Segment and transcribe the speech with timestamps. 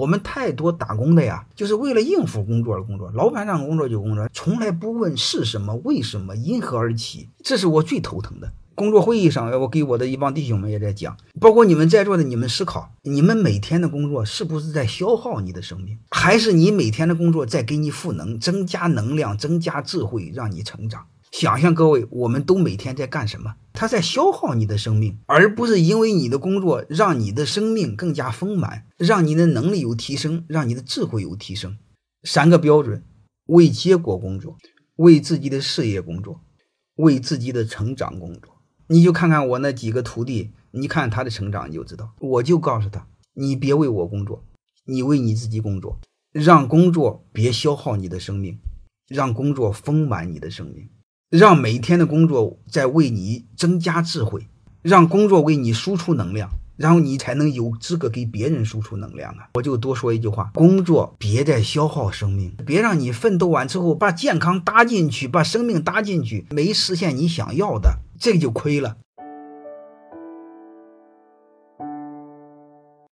[0.00, 8.50] 我们太多打工的呀，就是为了应付工作而工作，老板让工作就工作，从来不问是什么、为什么、因何而起，这是我最头疼的。
[8.74, 21.04] 工作会议上，我给我的一帮弟兄们也在讲，包括你们在座的，你们思考，你们每天的工作是不是在消耗你的生命，还是你每天的工作在给你赋能、增加能量、增加智慧，让你成长？
[21.30, 23.54] 想象各位，我们都每天在干什么？
[23.72, 31.78] 他在消耗你的生命，而不是因为你的工作让你的生命更加丰满，让你的能力有提升，让你的智慧有提升。
[32.24, 33.04] 三个标准：
[33.46, 34.58] 为结果工作，
[34.96, 36.40] 为自己的事业工作，
[36.96, 38.60] 为自己的成长工作。
[38.88, 42.12] 你就看看我那几个徒弟，你看他的成长，你就知道。
[42.18, 44.44] 我就告诉他，你别为我工作，
[44.84, 46.00] 你为你自己工作，
[46.32, 48.58] 让工作别消耗你的生命，
[49.06, 50.90] 让工作丰满你的生命，
[51.30, 54.48] 让每天的工作在为你增加智慧，
[54.82, 59.48] 让工作为你输出能量，然后你才能有资格给别人输出能量啊！
[59.54, 68.00] 我就多说一句话：工作别再消耗生命，别让你奋斗完之后把健康搭进去，把生命搭进去，没实现你想要的。
[68.18, 68.96] 这个就亏了。